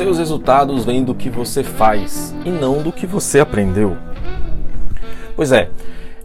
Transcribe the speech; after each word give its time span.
seus 0.00 0.16
resultados 0.16 0.86
vêm 0.86 1.04
do 1.04 1.14
que 1.14 1.28
você 1.28 1.62
faz 1.62 2.34
e 2.46 2.48
não 2.48 2.82
do 2.82 2.90
que 2.90 3.06
você 3.06 3.38
aprendeu. 3.38 3.98
Pois 5.36 5.52
é, 5.52 5.68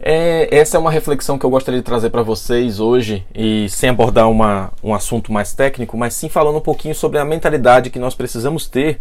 é, 0.00 0.48
essa 0.50 0.78
é 0.78 0.80
uma 0.80 0.90
reflexão 0.90 1.38
que 1.38 1.44
eu 1.44 1.50
gostaria 1.50 1.80
de 1.80 1.84
trazer 1.84 2.08
para 2.08 2.22
vocês 2.22 2.80
hoje 2.80 3.26
e 3.34 3.68
sem 3.68 3.90
abordar 3.90 4.30
uma, 4.30 4.72
um 4.82 4.94
assunto 4.94 5.30
mais 5.30 5.52
técnico, 5.52 5.94
mas 5.94 6.14
sim 6.14 6.30
falando 6.30 6.56
um 6.56 6.62
pouquinho 6.62 6.94
sobre 6.94 7.18
a 7.18 7.24
mentalidade 7.24 7.90
que 7.90 7.98
nós 7.98 8.14
precisamos 8.14 8.66
ter 8.66 8.98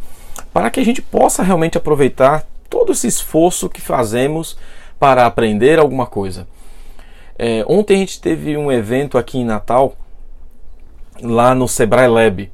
para 0.51 0.69
que 0.69 0.81
a 0.81 0.83
gente 0.83 1.01
possa 1.01 1.41
realmente 1.41 1.77
aproveitar 1.77 2.45
todo 2.69 2.91
esse 2.91 3.07
esforço 3.07 3.69
que 3.69 3.79
fazemos 3.79 4.57
para 4.99 5.25
aprender 5.25 5.79
alguma 5.79 6.05
coisa. 6.05 6.45
É, 7.39 7.63
ontem 7.65 7.95
a 7.95 7.99
gente 7.99 8.19
teve 8.19 8.57
um 8.57 8.69
evento 8.69 9.17
aqui 9.17 9.37
em 9.37 9.45
Natal, 9.45 9.95
lá 11.21 11.55
no 11.55 11.65
Sebrae 11.65 12.09
Lab, 12.09 12.51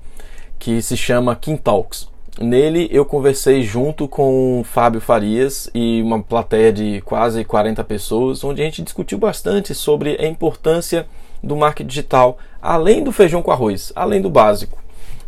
que 0.60 0.84
se 0.84 0.96
chama 0.96 1.36
King 1.36 1.60
Talks. 1.60 2.11
Nele 2.40 2.88
eu 2.92 3.06
conversei 3.06 3.62
junto 3.62 4.08
com 4.08 4.64
Fábio 4.64 5.02
Farias 5.02 5.70
e 5.76 6.02
uma 6.02 6.24
plateia 6.24 6.72
de 6.72 7.02
quase 7.02 7.44
40 7.44 7.84
pessoas, 7.84 8.44
onde 8.44 8.62
a 8.62 8.66
gente 8.66 8.82
discutiu 8.82 9.18
bastante 9.18 9.76
sobre 9.76 10.18
a 10.20 10.26
importância 10.26 11.06
do 11.44 11.58
marketing 11.58 11.90
digital, 11.90 12.38
além 12.62 13.04
do 13.04 13.12
feijão 13.12 13.42
com 13.42 13.52
arroz, 13.52 13.92
além 13.96 14.22
do 14.22 14.30
básico. 14.30 14.81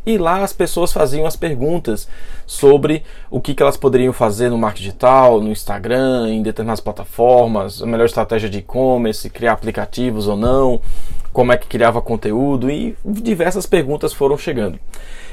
E 0.06 0.18
lá 0.18 0.44
as 0.44 0.52
pessoas 0.52 0.92
faziam 0.92 1.26
as 1.26 1.36
perguntas 1.36 2.08
sobre 2.46 3.04
o 3.32 3.40
que, 3.40 3.54
que 3.54 3.64
elas 3.64 3.78
poderiam 3.78 4.12
fazer 4.12 4.50
no 4.50 4.58
marketing 4.58 4.84
digital, 4.84 5.40
no 5.40 5.50
Instagram, 5.50 6.30
em 6.30 6.42
determinadas 6.42 6.82
plataformas, 6.82 7.82
a 7.82 7.86
melhor 7.86 8.06
estratégia 8.06 8.50
de 8.50 8.60
e-commerce, 8.60 9.30
criar 9.30 9.54
aplicativos 9.54 10.28
ou 10.28 10.36
não, 10.36 10.82
como 11.32 11.54
é 11.54 11.58
que 11.58 11.68
criava 11.68 12.02
conteúdo 12.02 12.70
e 12.70 12.98
diversas 13.06 13.66
perguntas 13.66 14.12
foram 14.14 14.38
chegando. 14.38 14.78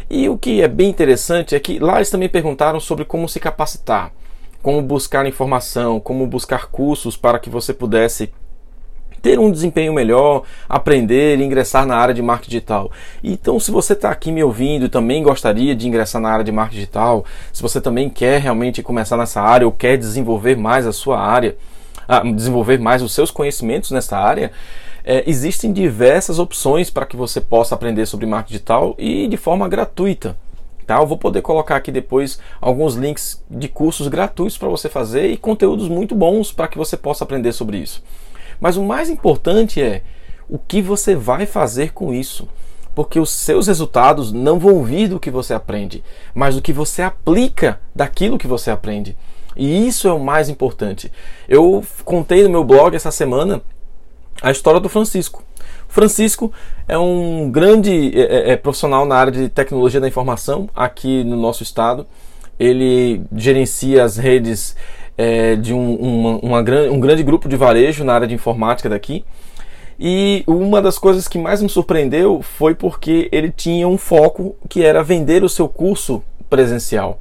E 0.08 0.28
o 0.28 0.38
que 0.38 0.62
é 0.62 0.68
bem 0.68 0.88
interessante 0.88 1.54
é 1.54 1.60
que 1.60 1.78
lá 1.78 1.96
eles 1.96 2.10
também 2.10 2.28
perguntaram 2.28 2.80
sobre 2.80 3.04
como 3.04 3.28
se 3.28 3.38
capacitar, 3.38 4.12
como 4.62 4.82
buscar 4.82 5.26
informação, 5.26 6.00
como 6.00 6.26
buscar 6.26 6.66
cursos 6.66 7.16
para 7.16 7.38
que 7.38 7.50
você 7.50 7.72
pudesse 7.72 8.32
ter 9.20 9.38
um 9.38 9.50
desempenho 9.50 9.92
melhor, 9.92 10.42
aprender 10.68 11.38
e 11.38 11.44
ingressar 11.44 11.86
na 11.86 11.96
área 11.96 12.14
de 12.14 12.22
marketing 12.22 12.50
digital. 12.50 12.90
Então, 13.22 13.58
se 13.60 13.70
você 13.70 13.92
está 13.92 14.10
aqui 14.10 14.32
me 14.32 14.42
ouvindo 14.42 14.86
e 14.86 14.88
também 14.88 15.22
gostaria 15.22 15.74
de 15.74 15.86
ingressar 15.86 16.20
na 16.20 16.30
área 16.30 16.44
de 16.44 16.52
marketing 16.52 16.80
digital, 16.80 17.24
se 17.52 17.62
você 17.62 17.80
também 17.80 18.08
quer 18.08 18.40
realmente 18.40 18.82
começar 18.82 19.16
nessa 19.16 19.40
área 19.40 19.66
ou 19.66 19.72
quer 19.72 19.96
desenvolver 19.96 20.56
mais 20.56 20.86
a 20.86 20.92
sua 20.92 21.20
área, 21.20 21.56
ah, 22.08 22.20
desenvolver 22.20 22.78
mais 22.78 23.02
os 23.02 23.12
seus 23.12 23.30
conhecimentos 23.30 23.90
nessa 23.90 24.18
área, 24.18 24.50
é, 25.04 25.24
existem 25.26 25.72
diversas 25.72 26.38
opções 26.38 26.90
para 26.90 27.06
que 27.06 27.16
você 27.16 27.40
possa 27.40 27.74
aprender 27.74 28.06
sobre 28.06 28.26
marketing 28.26 28.52
digital 28.52 28.94
e 28.98 29.26
de 29.28 29.36
forma 29.36 29.68
gratuita. 29.68 30.36
Tá? 30.86 30.98
Eu 30.98 31.06
vou 31.06 31.16
poder 31.16 31.40
colocar 31.40 31.76
aqui 31.76 31.92
depois 31.92 32.40
alguns 32.60 32.96
links 32.96 33.42
de 33.48 33.68
cursos 33.68 34.08
gratuitos 34.08 34.58
para 34.58 34.68
você 34.68 34.88
fazer 34.88 35.30
e 35.30 35.36
conteúdos 35.36 35.88
muito 35.88 36.14
bons 36.14 36.50
para 36.50 36.66
que 36.66 36.76
você 36.76 36.96
possa 36.96 37.22
aprender 37.22 37.52
sobre 37.52 37.78
isso. 37.78 38.02
Mas 38.60 38.76
o 38.76 38.82
mais 38.82 39.08
importante 39.08 39.80
é 39.80 40.02
o 40.48 40.58
que 40.58 40.82
você 40.82 41.14
vai 41.14 41.46
fazer 41.46 41.92
com 41.92 42.12
isso. 42.12 42.48
Porque 42.94 43.18
os 43.18 43.30
seus 43.30 43.68
resultados 43.68 44.32
não 44.32 44.58
vão 44.58 44.82
vir 44.82 45.08
do 45.08 45.20
que 45.20 45.30
você 45.30 45.54
aprende, 45.54 46.02
mas 46.34 46.56
do 46.56 46.62
que 46.62 46.72
você 46.72 47.02
aplica 47.02 47.80
daquilo 47.94 48.36
que 48.36 48.48
você 48.48 48.70
aprende. 48.70 49.16
E 49.56 49.86
isso 49.86 50.08
é 50.08 50.12
o 50.12 50.18
mais 50.18 50.48
importante. 50.48 51.10
Eu 51.48 51.84
contei 52.04 52.42
no 52.42 52.50
meu 52.50 52.64
blog 52.64 52.94
essa 52.94 53.10
semana 53.10 53.62
a 54.42 54.50
história 54.50 54.80
do 54.80 54.88
Francisco. 54.88 55.42
Francisco 55.88 56.52
é 56.86 56.96
um 56.96 57.50
grande 57.50 58.12
é, 58.14 58.20
é, 58.20 58.50
é, 58.52 58.56
profissional 58.56 59.04
na 59.04 59.16
área 59.16 59.32
de 59.32 59.48
tecnologia 59.48 60.00
da 60.00 60.08
informação 60.08 60.68
aqui 60.74 61.24
no 61.24 61.36
nosso 61.36 61.62
estado. 61.62 62.06
Ele 62.58 63.22
gerencia 63.34 64.04
as 64.04 64.16
redes 64.16 64.76
é, 65.20 65.54
de 65.54 65.74
um, 65.74 65.96
uma, 65.96 66.38
uma, 66.38 66.58
um 66.90 66.98
grande 66.98 67.22
grupo 67.22 67.46
de 67.46 67.56
varejo 67.56 68.04
na 68.04 68.14
área 68.14 68.26
de 68.26 68.34
informática 68.34 68.88
daqui. 68.88 69.22
E 69.98 70.42
uma 70.46 70.80
das 70.80 70.98
coisas 70.98 71.28
que 71.28 71.38
mais 71.38 71.60
me 71.60 71.68
surpreendeu 71.68 72.40
foi 72.40 72.74
porque 72.74 73.28
ele 73.30 73.50
tinha 73.50 73.86
um 73.86 73.98
foco 73.98 74.56
que 74.66 74.82
era 74.82 75.02
vender 75.02 75.44
o 75.44 75.48
seu 75.48 75.68
curso 75.68 76.22
presencial 76.48 77.20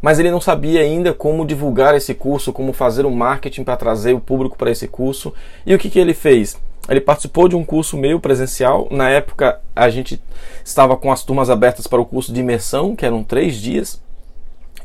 mas 0.00 0.20
ele 0.20 0.30
não 0.30 0.40
sabia 0.40 0.80
ainda 0.80 1.12
como 1.12 1.44
divulgar 1.44 1.92
esse 1.96 2.14
curso, 2.14 2.52
como 2.52 2.72
fazer 2.72 3.04
o 3.04 3.10
marketing 3.10 3.64
para 3.64 3.76
trazer 3.76 4.12
o 4.12 4.20
público 4.20 4.56
para 4.56 4.70
esse 4.70 4.86
curso. 4.86 5.34
E 5.66 5.74
o 5.74 5.78
que, 5.78 5.90
que 5.90 5.98
ele 5.98 6.14
fez? 6.14 6.56
Ele 6.88 7.00
participou 7.00 7.48
de 7.48 7.56
um 7.56 7.64
curso 7.64 7.96
meio 7.96 8.20
presencial. 8.20 8.86
Na 8.92 9.10
época, 9.10 9.60
a 9.74 9.88
gente 9.90 10.22
estava 10.64 10.96
com 10.96 11.10
as 11.10 11.24
turmas 11.24 11.50
abertas 11.50 11.88
para 11.88 12.00
o 12.00 12.06
curso 12.06 12.32
de 12.32 12.40
imersão, 12.40 12.94
que 12.94 13.04
eram 13.04 13.24
três 13.24 13.56
dias. 13.56 14.00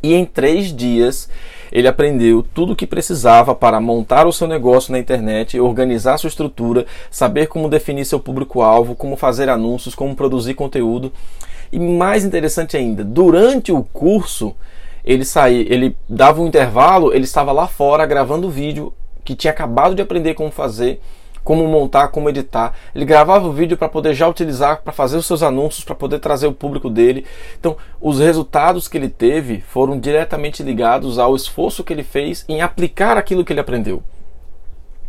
E 0.03 0.13
em 0.13 0.25
três 0.25 0.75
dias, 0.75 1.29
ele 1.71 1.87
aprendeu 1.87 2.45
tudo 2.53 2.73
o 2.73 2.75
que 2.75 2.85
precisava 2.85 3.55
para 3.55 3.79
montar 3.79 4.27
o 4.27 4.33
seu 4.33 4.45
negócio 4.47 4.91
na 4.91 4.99
internet, 4.99 5.57
organizar 5.57 6.17
sua 6.17 6.27
estrutura, 6.27 6.85
saber 7.09 7.47
como 7.47 7.69
definir 7.69 8.03
seu 8.03 8.19
público-alvo, 8.19 8.95
como 8.95 9.15
fazer 9.15 9.47
anúncios, 9.47 9.95
como 9.95 10.13
produzir 10.13 10.55
conteúdo. 10.55 11.13
E 11.71 11.79
mais 11.79 12.25
interessante 12.25 12.75
ainda, 12.75 13.01
durante 13.01 13.71
o 13.71 13.81
curso, 13.81 14.53
ele 15.05 15.23
saía, 15.23 15.73
ele 15.73 15.95
dava 16.07 16.41
um 16.41 16.47
intervalo, 16.47 17.13
ele 17.13 17.23
estava 17.23 17.53
lá 17.53 17.65
fora 17.65 18.05
gravando 18.05 18.49
vídeo 18.49 18.93
que 19.23 19.35
tinha 19.35 19.51
acabado 19.51 19.95
de 19.95 20.01
aprender 20.01 20.33
como 20.33 20.51
fazer, 20.51 21.01
como 21.43 21.67
montar, 21.67 22.07
como 22.09 22.29
editar. 22.29 22.73
Ele 22.95 23.05
gravava 23.05 23.47
o 23.47 23.51
vídeo 23.51 23.77
para 23.77 23.89
poder 23.89 24.13
já 24.13 24.27
utilizar 24.27 24.81
para 24.81 24.93
fazer 24.93 25.17
os 25.17 25.25
seus 25.25 25.43
anúncios, 25.43 25.83
para 25.83 25.95
poder 25.95 26.19
trazer 26.19 26.47
o 26.47 26.53
público 26.53 26.89
dele. 26.89 27.25
Então, 27.59 27.75
os 27.99 28.19
resultados 28.19 28.87
que 28.87 28.97
ele 28.97 29.09
teve 29.09 29.61
foram 29.61 29.99
diretamente 29.99 30.63
ligados 30.63 31.19
ao 31.19 31.35
esforço 31.35 31.83
que 31.83 31.93
ele 31.93 32.03
fez 32.03 32.45
em 32.47 32.61
aplicar 32.61 33.17
aquilo 33.17 33.43
que 33.43 33.51
ele 33.51 33.59
aprendeu. 33.59 34.01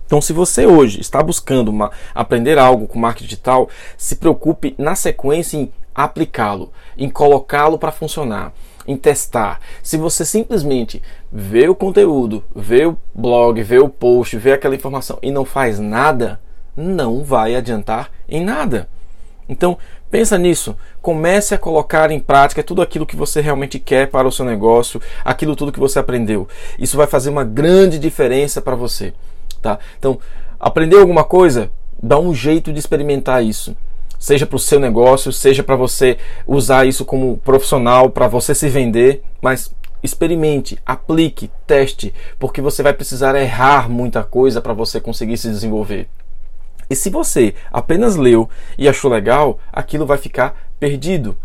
Então, 0.07 0.21
se 0.21 0.33
você 0.33 0.67
hoje 0.67 1.01
está 1.01 1.23
buscando 1.23 1.69
uma, 1.69 1.91
aprender 2.15 2.59
algo 2.59 2.87
com 2.87 2.99
marketing 2.99 3.25
digital, 3.25 3.69
se 3.97 4.17
preocupe 4.17 4.75
na 4.77 4.95
sequência 4.95 5.57
em 5.57 5.73
aplicá-lo, 5.95 6.73
em 6.97 7.09
colocá-lo 7.09 7.79
para 7.79 7.93
funcionar 7.93 8.53
em 8.87 8.97
testar. 8.97 9.61
Se 9.83 9.97
você 9.97 10.25
simplesmente 10.25 11.03
vê 11.33 11.69
o 11.69 11.75
conteúdo, 11.75 12.45
vê 12.55 12.87
o 12.87 12.99
blog, 13.15 13.63
vê 13.63 13.79
o 13.79 13.89
post, 13.89 14.37
vê 14.37 14.53
aquela 14.53 14.75
informação 14.75 15.19
e 15.23 15.31
não 15.31 15.45
faz 15.45 15.79
nada, 15.79 16.41
não 16.77 17.23
vai 17.23 17.55
adiantar 17.55 18.11
em 18.29 18.45
nada. 18.45 18.89
Então, 19.49 19.77
pensa 20.11 20.39
nisso. 20.39 20.77
Comece 21.03 21.55
a 21.55 21.59
colocar 21.59 22.11
em 22.11 22.21
prática 22.21 22.63
tudo 22.63 22.81
aquilo 22.81 23.07
que 23.07 23.17
você 23.17 23.41
realmente 23.41 23.79
quer 23.79 24.09
para 24.09 24.29
o 24.29 24.33
seu 24.33 24.45
negócio, 24.45 25.01
aquilo 25.25 25.57
tudo 25.57 25.73
que 25.73 25.81
você 25.81 25.99
aprendeu. 25.99 26.49
Isso 26.79 26.97
vai 26.97 27.07
fazer 27.07 27.31
uma 27.31 27.45
grande 27.45 27.99
diferença 27.99 28.63
para 28.63 28.75
você, 28.75 29.13
tá? 29.61 29.79
Então, 29.99 30.19
aprendeu 30.59 31.01
alguma 31.01 31.25
coisa? 31.25 31.71
Dá 32.03 32.19
um 32.19 32.35
jeito 32.35 32.73
de 32.73 32.79
experimentar 32.79 33.45
isso 33.45 33.77
seja 34.25 34.47
para 34.47 34.57
o 34.57 34.59
seu 34.59 34.81
negócio, 34.81 35.31
seja 35.31 35.63
para 35.63 35.77
você 35.77 36.17
usar 36.47 36.87
isso 36.87 37.05
como 37.05 37.37
profissional, 37.37 38.09
para 38.09 38.27
você 38.27 38.55
se 38.55 38.71
vender, 38.71 39.23
mas 39.43 39.71
experimente, 40.03 40.79
aplique, 40.87 41.51
teste, 41.67 42.15
porque 42.39 42.63
você 42.63 42.83
vai 42.83 42.95
precisar 42.95 43.35
errar 43.35 43.87
muita 43.87 44.25
coisa 44.25 44.63
para 44.63 44.73
você 44.73 44.99
conseguir 44.99 45.37
se 45.37 45.51
desenvolver. 45.51 46.09
E 46.89 46.97
se 46.97 47.11
você 47.11 47.55
apenas 47.71 48.17
leu 48.17 48.49
e 48.79 48.89
achou 48.89 49.11
legal, 49.11 49.59
aquilo 49.71 50.07
vai 50.07 50.17
ficar 50.17 50.57
perdido. 50.81 51.37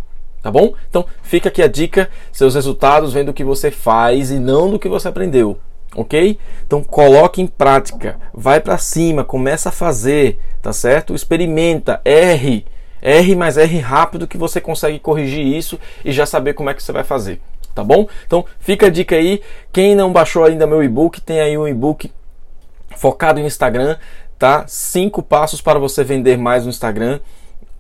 Tá 0.41 0.49
bom? 0.49 0.73
Então 0.89 1.05
fica 1.21 1.49
aqui 1.49 1.61
a 1.61 1.67
dica: 1.67 2.09
seus 2.31 2.55
resultados 2.55 3.11
vêm 3.11 3.25
do 3.25 3.33
que 3.33 3.43
você 3.43 3.71
faz 3.71 4.31
e 4.31 4.39
não 4.39 4.71
do 4.71 4.79
que 4.79 4.87
você 4.87 5.09
aprendeu 5.09 5.59
ok? 5.95 6.37
Então 6.65 6.83
coloque 6.83 7.41
em 7.41 7.47
prática, 7.47 8.19
vai 8.33 8.59
para 8.59 8.77
cima, 8.77 9.23
começa 9.23 9.69
a 9.69 9.71
fazer, 9.71 10.39
tá 10.61 10.71
certo? 10.71 11.15
Experimenta, 11.15 12.01
erre, 12.05 12.65
erre, 13.01 13.35
mas 13.35 13.57
erre 13.57 13.79
rápido 13.79 14.27
que 14.27 14.37
você 14.37 14.61
consegue 14.61 14.99
corrigir 14.99 15.45
isso 15.45 15.79
e 16.03 16.11
já 16.11 16.25
saber 16.25 16.53
como 16.53 16.69
é 16.69 16.73
que 16.73 16.83
você 16.83 16.91
vai 16.91 17.03
fazer, 17.03 17.41
tá 17.73 17.83
bom? 17.83 18.07
Então 18.25 18.45
fica 18.59 18.87
a 18.87 18.89
dica 18.89 19.15
aí, 19.15 19.41
quem 19.71 19.95
não 19.95 20.11
baixou 20.11 20.43
ainda 20.43 20.67
meu 20.67 20.83
e-book, 20.83 21.21
tem 21.21 21.39
aí 21.39 21.57
um 21.57 21.67
e-book 21.67 22.11
focado 22.95 23.39
em 23.39 23.45
Instagram, 23.45 23.97
tá? 24.37 24.65
Cinco 24.67 25.21
passos 25.23 25.61
para 25.61 25.79
você 25.79 26.03
vender 26.03 26.37
mais 26.37 26.63
no 26.63 26.69
Instagram 26.69 27.19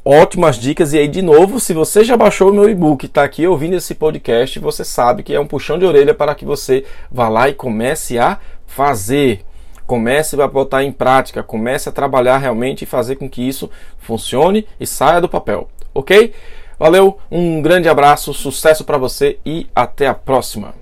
ótimas 0.09 0.55
dicas. 0.57 0.91
E 0.91 0.97
aí, 0.97 1.07
de 1.07 1.21
novo, 1.21 1.59
se 1.59 1.71
você 1.71 2.03
já 2.03 2.17
baixou 2.17 2.49
o 2.49 2.53
meu 2.53 2.67
e-book, 2.67 3.05
está 3.05 3.23
aqui 3.23 3.45
ouvindo 3.45 3.75
esse 3.75 3.93
podcast, 3.93 4.57
você 4.57 4.83
sabe 4.83 5.21
que 5.21 5.35
é 5.35 5.39
um 5.39 5.45
puxão 5.45 5.77
de 5.77 5.85
orelha 5.85 6.15
para 6.15 6.33
que 6.33 6.43
você 6.43 6.83
vá 7.11 7.29
lá 7.29 7.47
e 7.47 7.53
comece 7.53 8.17
a 8.17 8.39
fazer. 8.65 9.45
Comece 9.85 10.39
a 10.41 10.47
botar 10.47 10.83
em 10.83 10.91
prática, 10.91 11.43
comece 11.43 11.89
a 11.89 11.91
trabalhar 11.91 12.39
realmente 12.39 12.83
e 12.83 12.87
fazer 12.87 13.17
com 13.17 13.29
que 13.29 13.47
isso 13.47 13.69
funcione 13.99 14.67
e 14.79 14.85
saia 14.85 15.21
do 15.21 15.29
papel, 15.29 15.67
ok? 15.93 16.33
Valeu, 16.77 17.17
um 17.29 17.61
grande 17.61 17.89
abraço, 17.89 18.33
sucesso 18.33 18.83
para 18.83 18.97
você 18.97 19.39
e 19.45 19.67
até 19.75 20.07
a 20.07 20.13
próxima. 20.13 20.73